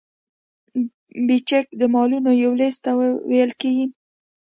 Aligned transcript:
بیجک 1.27 1.65
د 1.79 1.81
مالونو 1.93 2.31
یو 2.43 2.51
لیست 2.59 2.79
ته 2.85 2.91
ویل 3.31 3.51
کیږي. 3.61 3.85